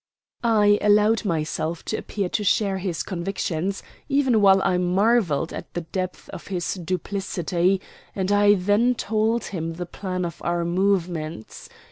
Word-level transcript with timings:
I 0.43 0.79
allowed 0.81 1.25
myself 1.25 1.85
to 1.85 1.95
appear 1.95 2.27
to 2.27 2.43
share 2.43 2.79
his 2.79 3.03
convictions, 3.03 3.83
even 4.09 4.41
while 4.41 4.59
I 4.63 4.79
marvelled 4.79 5.53
at 5.53 5.71
the 5.75 5.81
depth 5.81 6.27
of 6.29 6.47
his 6.47 6.73
duplicity, 6.73 7.79
and 8.15 8.31
I 8.31 8.55
then 8.55 8.95
told 8.95 9.43
him 9.43 9.73
the 9.75 9.85
plan 9.85 10.25
of 10.25 10.41
our 10.43 10.65
movements. 10.65 11.69